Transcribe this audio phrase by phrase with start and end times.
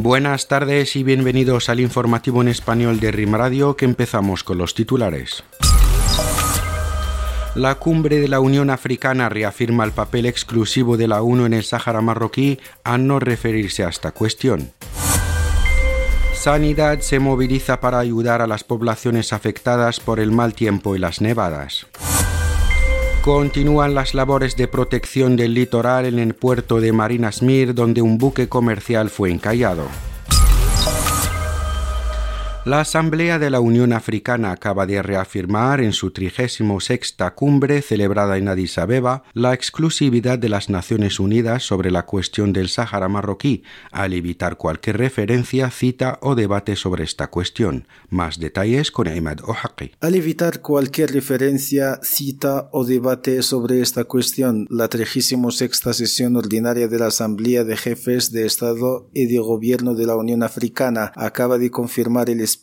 [0.00, 4.72] Buenas tardes y bienvenidos al informativo en español de RIM Radio que empezamos con los
[4.72, 5.42] titulares.
[7.56, 11.64] La cumbre de la Unión Africana reafirma el papel exclusivo de la ONU en el
[11.64, 14.70] Sáhara marroquí a no referirse a esta cuestión.
[16.32, 21.20] Sanidad se moviliza para ayudar a las poblaciones afectadas por el mal tiempo y las
[21.20, 21.88] nevadas.
[23.28, 28.48] Continúan las labores de protección del litoral en el puerto de Marinasmir, donde un buque
[28.48, 29.82] comercial fue encallado.
[32.68, 38.46] La Asamblea de la Unión Africana acaba de reafirmar en su 36 cumbre celebrada en
[38.46, 44.12] Addis Abeba la exclusividad de las Naciones Unidas sobre la cuestión del Sáhara marroquí, al
[44.12, 47.86] evitar cualquier referencia, cita o debate sobre esta cuestión.
[48.10, 49.92] Más detalles con Ahmed Ohaki.
[50.00, 55.40] Al evitar cualquier referencia, cita o debate sobre esta cuestión, la 36
[55.94, 60.42] sesión ordinaria de la Asamblea de Jefes de Estado y de Gobierno de la Unión
[60.42, 62.57] Africana acaba de confirmar el espíritu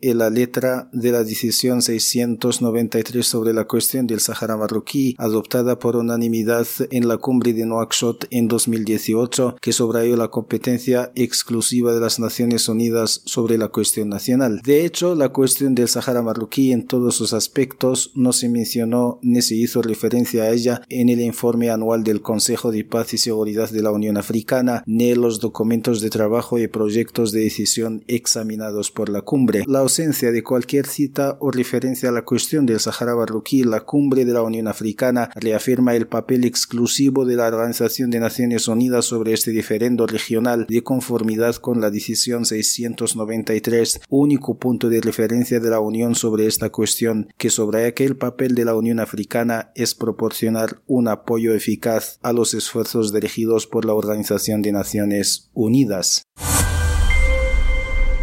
[0.00, 5.96] y la letra de la decisión 693 sobre la cuestión del Sahara marroquí, adoptada por
[5.96, 12.18] unanimidad en la cumbre de Nouakchott en 2018, que subrayó la competencia exclusiva de las
[12.18, 14.60] Naciones Unidas sobre la cuestión nacional.
[14.62, 19.40] De hecho, la cuestión del Sahara marroquí en todos sus aspectos no se mencionó ni
[19.40, 23.70] se hizo referencia a ella en el informe anual del Consejo de Paz y Seguridad
[23.70, 28.90] de la Unión Africana, ni en los documentos de trabajo y proyectos de decisión examinados
[28.90, 29.64] por la cumbre.
[29.66, 34.24] La ausencia de cualquier cita o referencia a la cuestión del Sahara marroquí la cumbre
[34.24, 39.32] de la Unión Africana reafirma el papel exclusivo de la Organización de Naciones Unidas sobre
[39.32, 45.80] este diferendo regional de conformidad con la decisión 693, único punto de referencia de la
[45.80, 50.82] Unión sobre esta cuestión, que subraya que el papel de la Unión Africana es proporcionar
[50.86, 56.24] un apoyo eficaz a los esfuerzos dirigidos por la Organización de Naciones Unidas.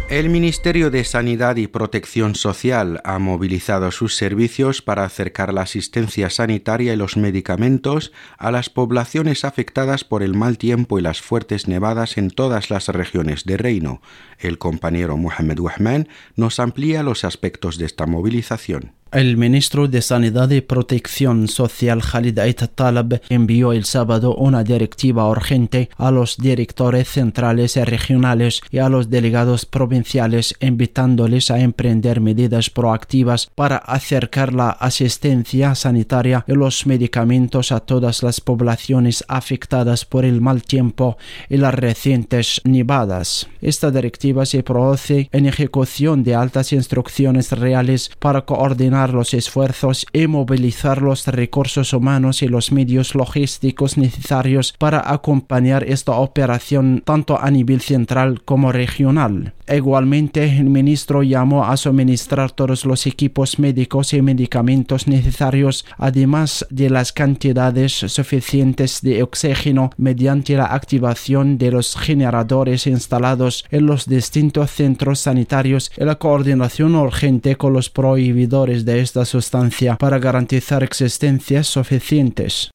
[0.08, 6.30] El Ministerio de Sanidad y Protección Social ha movilizado sus servicios para acercar la asistencia
[6.30, 11.68] sanitaria y los medicamentos a las poblaciones afectadas por el mal tiempo y las fuertes
[11.68, 14.00] nevadas en todas las regiones de Reino.
[14.38, 18.97] El compañero Mohamed Wahman nos amplía los aspectos de esta movilización.
[19.10, 25.26] El ministro de Sanidad y Protección Social Khalid Ait Talab envió el sábado una directiva
[25.30, 32.20] urgente a los directores centrales y regionales y a los delegados provinciales invitándoles a emprender
[32.20, 40.04] medidas proactivas para acercar la asistencia sanitaria y los medicamentos a todas las poblaciones afectadas
[40.04, 41.16] por el mal tiempo
[41.48, 43.48] y las recientes nevadas.
[43.62, 50.26] Esta directiva se produce en ejecución de altas instrucciones reales para coordinar los esfuerzos y
[50.26, 57.50] movilizar los recursos humanos y los medios logísticos necesarios para acompañar esta operación tanto a
[57.50, 59.54] nivel central como regional.
[59.68, 66.88] Igualmente, el ministro llamó a suministrar todos los equipos médicos y medicamentos necesarios, además de
[66.88, 74.70] las cantidades suficientes de oxígeno mediante la activación de los generadores instalados en los distintos
[74.70, 81.66] centros sanitarios y la coordinación urgente con los prohibidores de esta sustancia para garantizar existencias
[81.66, 82.70] suficientes.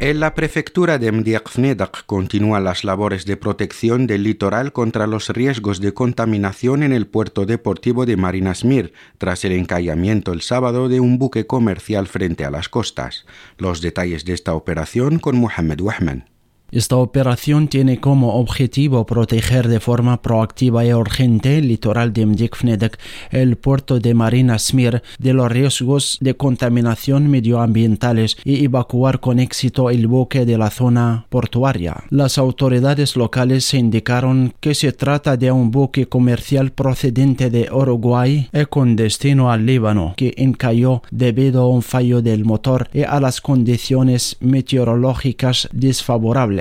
[0.00, 5.80] En la prefectura de Mdiakfnedak continúan las labores de protección del litoral contra los riesgos
[5.80, 11.18] de contaminación en el puerto deportivo de Marinasmir, tras el encallamiento el sábado de un
[11.18, 13.26] buque comercial frente a las costas.
[13.58, 16.35] Los detalles de esta operación con Mohamed Wahman.
[16.72, 22.98] Esta operación tiene como objetivo proteger de forma proactiva y urgente el litoral de Mdikfnedek,
[23.30, 29.90] el puerto de Marina Smir, de los riesgos de contaminación medioambientales y evacuar con éxito
[29.90, 32.02] el buque de la zona portuaria.
[32.10, 38.64] Las autoridades locales indicaron que se trata de un buque comercial procedente de Uruguay y
[38.64, 43.40] con destino al Líbano, que encalló debido a un fallo del motor y a las
[43.40, 46.55] condiciones meteorológicas desfavorables.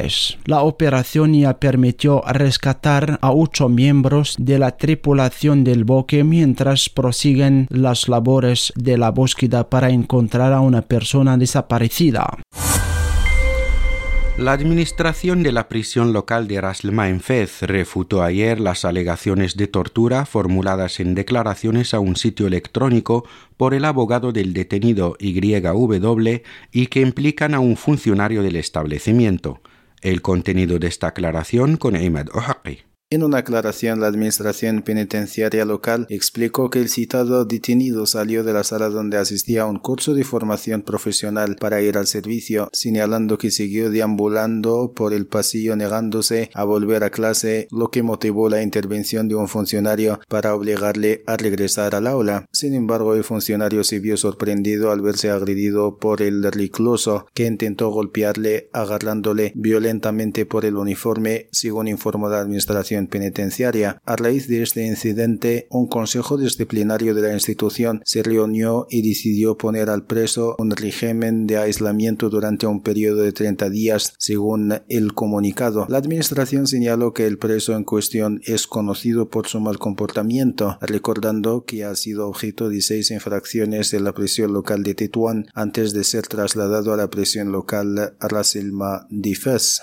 [0.45, 7.67] La operación ya permitió rescatar a ocho miembros de la tripulación del buque mientras prosiguen
[7.69, 12.37] las labores de la búsqueda para encontrar a una persona desaparecida.
[14.37, 19.67] La administración de la prisión local de Raslma en Fez refutó ayer las alegaciones de
[19.67, 23.25] tortura formuladas en declaraciones a un sitio electrónico
[23.55, 26.41] por el abogado del detenido YW
[26.73, 29.61] y que implican a un funcionario del establecimiento.
[30.01, 32.83] El contenido de esta aclaración con Ahmed Ohaki.
[33.11, 38.63] En una aclaración, la Administración Penitenciaria local explicó que el citado detenido salió de la
[38.63, 43.51] sala donde asistía a un curso de formación profesional para ir al servicio, señalando que
[43.51, 49.27] siguió deambulando por el pasillo negándose a volver a clase, lo que motivó la intervención
[49.27, 52.47] de un funcionario para obligarle a regresar al aula.
[52.51, 57.89] Sin embargo, el funcionario se vio sorprendido al verse agredido por el recluso, que intentó
[57.89, 64.01] golpearle agarrándole violentamente por el uniforme, según informó la Administración penitenciaria.
[64.05, 69.57] A raíz de este incidente, un consejo disciplinario de la institución se reunió y decidió
[69.57, 75.13] poner al preso un régimen de aislamiento durante un periodo de 30 días, según el
[75.13, 75.85] comunicado.
[75.89, 81.65] La administración señaló que el preso en cuestión es conocido por su mal comportamiento, recordando
[81.65, 86.03] que ha sido objeto de seis infracciones en la prisión local de Tetuán antes de
[86.03, 89.81] ser trasladado a la prisión local a la Selma de Fez.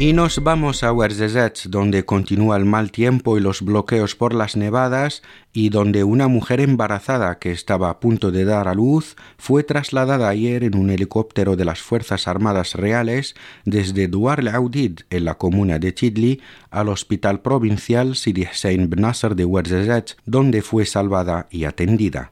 [0.00, 4.56] Y nos vamos a Ouarzazate, donde continúa el mal tiempo y los bloqueos por las
[4.56, 9.64] nevadas, y donde una mujer embarazada que estaba a punto de dar a luz fue
[9.64, 13.34] trasladada ayer en un helicóptero de las Fuerzas Armadas Reales
[13.64, 16.40] desde Duar el-Audid, en la comuna de Chidli,
[16.70, 22.30] al Hospital Provincial Sidi Hussein Bnasser de Ouarzazate, donde fue salvada y atendida.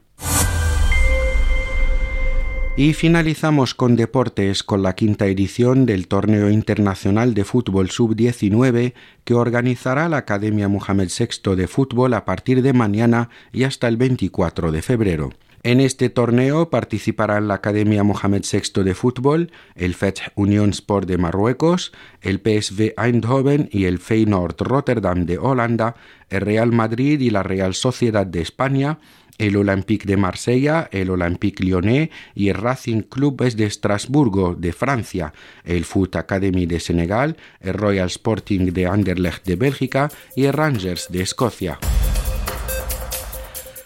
[2.79, 8.93] Y finalizamos con deportes con la quinta edición del Torneo Internacional de Fútbol Sub-19
[9.23, 13.97] que organizará la Academia Mohamed VI de Fútbol a partir de mañana y hasta el
[13.97, 15.31] 24 de febrero.
[15.63, 21.17] En este torneo participarán la Academia Mohamed VI de Fútbol, el Fetch Union Sport de
[21.17, 21.91] Marruecos,
[22.21, 25.95] el PSV Eindhoven y el Feyenoord Rotterdam de Holanda,
[26.29, 28.99] el Real Madrid y la Real Sociedad de España,
[29.37, 35.33] el Olympique de Marsella, el Olympique Lyonnais y el Racing Club de Estrasburgo de Francia,
[35.63, 41.07] el Foot Academy de Senegal, el Royal Sporting de Anderlecht de Bélgica y el Rangers
[41.09, 41.79] de Escocia.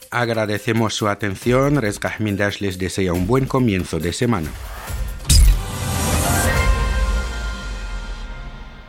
[0.10, 2.18] Agradecemos su atención, Resgah
[2.60, 4.50] les desea un buen comienzo de semana.